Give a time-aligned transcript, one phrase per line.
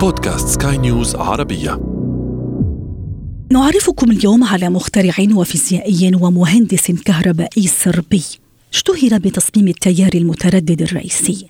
[0.00, 1.80] بودكاست سكاي نيوز عربية.
[3.52, 8.22] نعرفكم اليوم على مخترع وفيزيائي ومهندس كهربائي صربي.
[8.72, 11.46] اشتهر بتصميم التيار المتردد الرئيسي.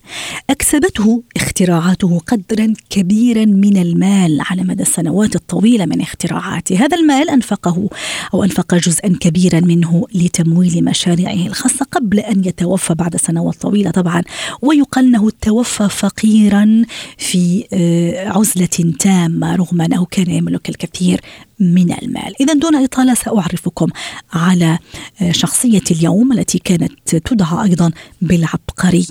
[0.50, 6.84] أكسبته اختراعاته قدرا كبيرا من المال على مدى السنوات الطويلة من اختراعاته.
[6.84, 7.88] هذا المال أنفقه
[8.34, 14.22] أو أنفق جزءا كبيرا منه لتمويل مشاريعه الخاصة قبل أن يتوفى بعد سنوات طويلة طبعا.
[14.62, 16.82] ويقال أنه توفى فقيرا
[17.18, 21.20] في آه، عزلة تامة رغم أنه كان يملك الكثير
[21.60, 22.32] من المال.
[22.40, 23.88] إذا دون إطالة سأعرفكم
[24.32, 24.78] على
[25.22, 27.90] آه، شخصية اليوم التي كانت تدعى أيضا
[28.22, 29.06] بالعبقري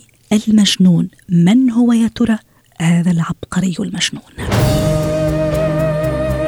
[0.47, 1.09] المجنون.
[1.29, 2.37] من هو يا ترى؟
[2.81, 4.23] هذا العبقري المجنون.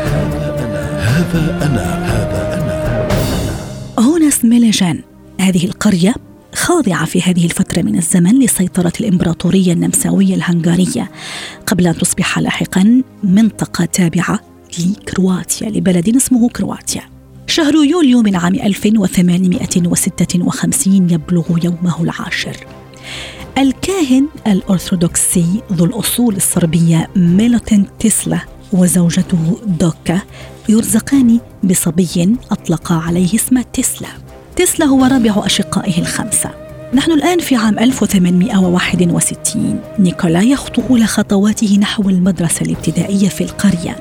[0.09, 4.03] هذا أنا هذا أنا هذا أنا.
[4.05, 5.01] هونس ميليجان
[5.41, 6.15] هذه القرية
[6.55, 11.11] خاضعة في هذه الفترة من الزمن لسيطرة الإمبراطورية النمساوية الهنغارية
[11.67, 14.39] قبل أن تصبح لاحقا منطقة تابعة
[14.79, 17.08] لكرواتيا لبلد اسمه كرواتيا.
[17.49, 22.57] شهر يوليو من عام 1856 يبلغ يومه العاشر.
[23.57, 28.39] الكاهن الأرثوذكسي ذو الأصول الصربية ميلوتين تسلا
[28.73, 30.21] وزوجته دوكا
[30.69, 34.09] يرزقان بصبي أطلق عليه اسم تسلا
[34.55, 36.68] تسلا هو رابع أشقائه الخمسة.
[36.93, 43.95] نحن الآن في عام 1861 نيكولا يخطو أولى خطواته نحو المدرسة الابتدائية في القرية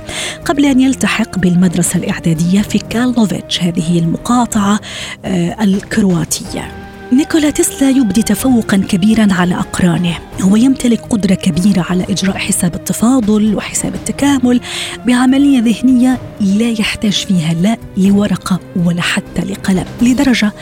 [0.44, 4.80] قبل أن يلتحق بالمدرسة الإعدادية في كالوفيتش هذه المقاطعة
[5.24, 6.87] آه، الكرواتية.
[7.12, 10.18] نيكولا تسلا يبدي تفوقا كبيرا على أقرانه.
[10.40, 14.60] هو يمتلك قدرة كبيرة على إجراء حساب التفاضل وحساب التكامل
[15.06, 19.84] بعملية ذهنية لا يحتاج فيها لا لورقة ولا حتى لقلم.
[20.02, 20.52] لدرجة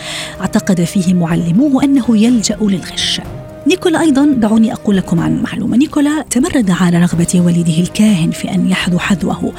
[0.40, 3.20] اعتقد فيه معلموه أنه يلجأ للغش.
[3.66, 5.76] نيكولا أيضا دعوني أقول لكم عن معلومة.
[5.76, 9.52] نيكولا تمرد على رغبة والده الكاهن في أن يحذو حذوه.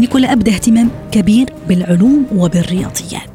[0.00, 3.31] نيكولا أبدى اهتمام كبير بالعلوم وبالرياضيات.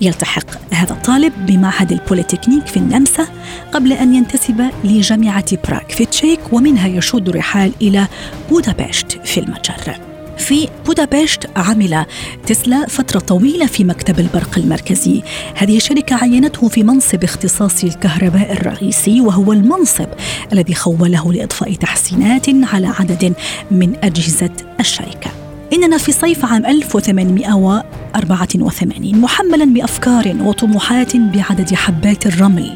[0.00, 3.26] يلتحق هذا الطالب بمعهد البوليتكنيك في النمسا
[3.72, 8.06] قبل أن ينتسب لجامعة براغ في تشيك ومنها يشد الرحال إلى
[8.50, 10.00] بودابشت في المجر.
[10.38, 12.06] في بودابشت عمل
[12.46, 15.22] تسلا فترة طويلة في مكتب البرق المركزي.
[15.54, 20.08] هذه الشركة عينته في منصب اختصاصي الكهرباء الرئيسي وهو المنصب
[20.52, 23.34] الذي خوله لإضفاء تحسينات على عدد
[23.70, 24.50] من أجهزة
[24.80, 25.45] الشركة.
[25.72, 32.74] إننا في صيف عام 1884 محملا بأفكار وطموحات بعدد حبات الرمل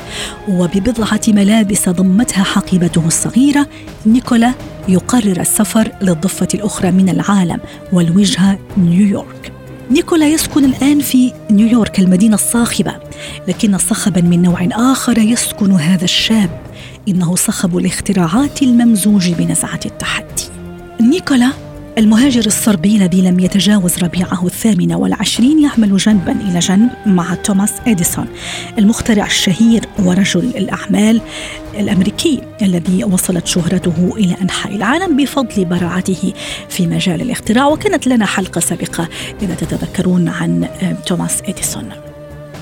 [0.49, 3.67] وببضعة ملابس ضمتها حقيبته الصغيرة
[4.06, 4.53] نيكولا
[4.89, 7.61] يقرر السفر للضفة الأخرى من العالم
[7.93, 9.53] والوجهة نيويورك.
[9.91, 12.95] نيكولا يسكن الآن في نيويورك المدينة الصاخبة
[13.49, 16.50] لكن صخبا من نوع آخر يسكن هذا الشاب
[17.09, 20.45] إنه صخب الاختراعات الممزوج بنزعة التحدي.
[21.00, 21.50] نيكولا
[21.99, 28.27] المهاجر الصربي الذي لم يتجاوز ربيعه الثامن والعشرين يعمل جنبا إلى جنب مع توماس إديسون
[28.78, 31.21] المخترع الشهير ورجل الأعمال
[31.75, 36.33] الأمريكي الذي وصلت شهرته إلى أنحاء العالم بفضل براعته
[36.69, 37.67] في مجال الاختراع.
[37.67, 39.09] وكانت لنا حلقة سابقة
[39.43, 40.69] إذا تتذكرون عن
[41.06, 42.09] توماس إديسون.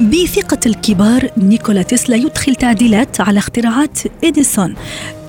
[0.01, 4.75] بثقة الكبار نيكولا تسلا يدخل تعديلات على اختراعات إديسون.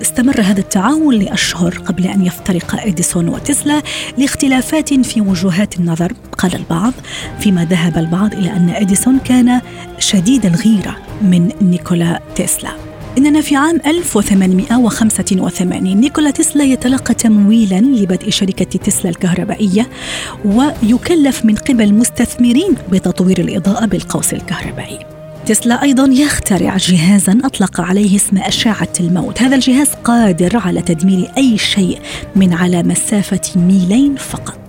[0.02, 3.82] استمر هذا التعاون لأشهر قبل أن يفترق إديسون وتسلا
[4.18, 6.12] لاختلافات في وجهات النظر.
[6.38, 6.92] قال البعض
[7.40, 9.60] فيما ذهب البعض إلى أن إديسون كان
[9.98, 12.89] شديد الغيرة من نيكولا تسلا.
[13.18, 19.88] إننا في عام 1885 نيكولا تسلا يتلقى تمويلا لبدء شركة تسلا الكهربائية
[20.44, 24.98] ويكلف من قبل مستثمرين بتطوير الإضاءة بالقوس الكهربائي.
[25.46, 29.42] تسلا أيضا يخترع جهازا أطلق عليه اسم أشعة الموت.
[29.42, 31.98] هذا الجهاز قادر على تدمير أي شيء
[32.36, 34.60] من على مسافة ميلين فقط.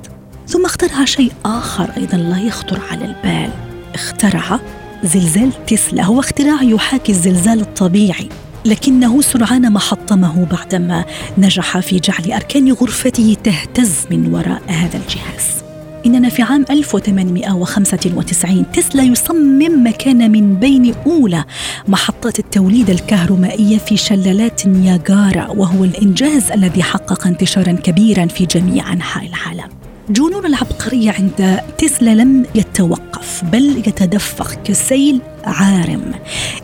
[0.47, 3.50] ثم اخترع شيء آخر أيضا لا يخطر على البال.
[3.94, 4.59] اخترع
[5.03, 8.29] زلزال تسلا هو اختراع يحاكي الزلزال الطبيعي
[8.66, 11.06] لكنه سرعان ما حطمه بعدما
[11.38, 15.61] نجح في جعل أركان غرفته تهتز من وراء هذا الجهاز.
[16.05, 21.43] إننا في عام 1895 تسلا يصمم مكان من بين أولى
[21.87, 29.26] محطات التوليد الكهرومائية في شلالات نياجارا وهو الإنجاز الذي حقق انتشارا كبيرا في جميع أنحاء
[29.26, 29.80] العالم.
[30.11, 36.11] جنون العبقرية عند تسلا لم يتوقف بل يتدفق كسيل عارم.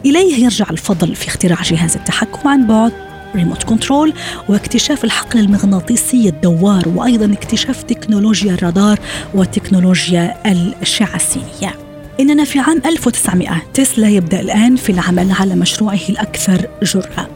[0.05, 2.93] إليه يرجع الفضل في اختراع جهاز التحكم عن بعد
[3.35, 4.13] ريموت كنترول
[4.49, 8.99] واكتشاف الحقل المغناطيسي الدوار وأيضا اكتشاف تكنولوجيا الرادار
[9.33, 11.75] وتكنولوجيا الأشعة السينية
[12.19, 17.27] إننا في عام 1900 تسلا يبدأ الآن في العمل على مشروعه الأكثر جرأة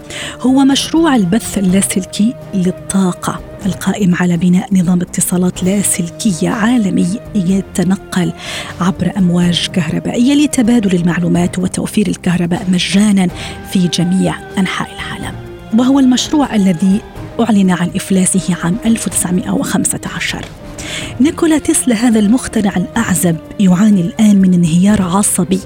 [0.41, 3.50] هو مشروع البث اللاسلكي للطاقة.
[3.65, 8.33] القائم على بناء نظام اتصالات لاسلكية عالمي يتنقل
[8.81, 13.27] عبر أمواج كهربائية لتبادل المعلومات وتوفير الكهرباء مجانا
[13.71, 15.35] في جميع أنحاء العالم.
[15.79, 17.01] وهو المشروع الذي
[17.39, 20.45] أعلن عن إفلاسه عام 1915
[21.21, 25.59] نيكولا تسلا هذا المخترع الأعزب يعاني الآن من انهيار عصبي.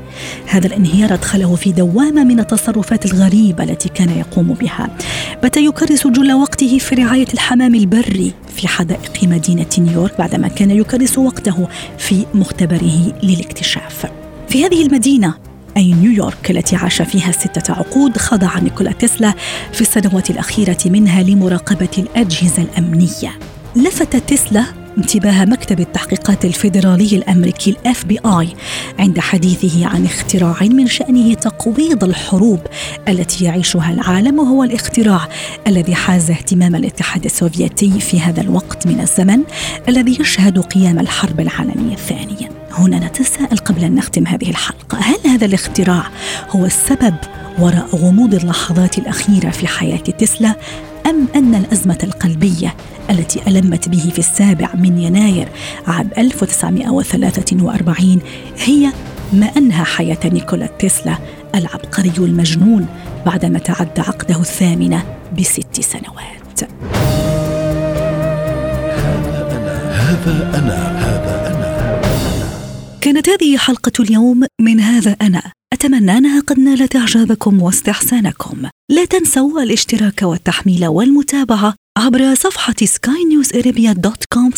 [0.48, 4.90] هذا الانهيار أدخله في دوامة من التصرفات الغريبة التي كان يقوم بها.
[5.44, 11.18] بات يكرس جل وقته في رعاية الحمام البري في حدائق مدينة نيويورك بعدما كان يكرس
[11.18, 11.68] وقته
[11.98, 14.06] في مختبره للاكتشاف.
[14.50, 15.34] في هذه المدينة
[15.78, 19.34] أي نيويورك التي عاش فيها ستة عقود خضع نيكولا تسلا
[19.74, 23.40] في السنوات الأخيرة منها لمراقبة الأجهزة الأمنية.
[23.76, 28.50] لفت تسلا انتباه مكتب التحقيقات الفيدرالي الأمريكي ال FBI
[29.00, 32.60] عند حديثه عن اختراع من شأنه تقويض الحروب
[33.08, 35.28] التي يعيشها العالم وهو الاختراع
[35.68, 39.44] الذي حاز اهتمام الاتحاد السوفيتي في هذا الوقت من الزمن
[39.90, 42.50] الذي يشهد قيام الحرب العالمية الثانية.
[42.72, 46.04] هنا نتساءل قبل أن نختم هذه الحلقة، هل هذا الاختراع
[46.50, 47.16] هو السبب
[47.60, 50.56] وراء غموض اللحظات الأخيرة في حياة تسلا
[51.06, 52.76] أم أن الأزمة القلبية
[53.10, 55.48] التي ألمت به في السابع من يناير
[55.88, 58.20] عام 1943
[58.58, 58.92] هي
[59.34, 61.18] ما أنهى حياة نيكولا تسلا
[61.56, 62.88] العبقري المجنون
[63.26, 65.04] بعدما تعدى عقده الثامنة
[65.40, 66.64] بست سنوات.
[69.92, 72.02] هذا أنا هذا أنا.
[73.02, 75.42] كانت هذه حلقة اليوم من هذا أنا.
[75.76, 78.70] أتمنى أنها قد نالت إعجابكم واستحسانكم.
[78.92, 84.52] لا تنسوا الاشتراك والتحميل والمتابعة عبر صفحة skynewsarabia.com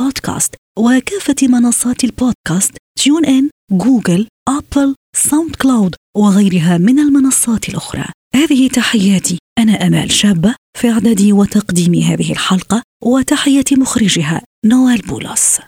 [0.00, 8.04] podcast وكافة منصات البودكاست TuneIn، جوجل، أبل، SoundCloud وغيرها من المنصات الأخرى.
[8.34, 9.38] هذه تحياتي.
[9.58, 15.58] أنا أمال شابة في إعداد وتقديم هذه الحلقة وتحية مخرجها نوال بولس.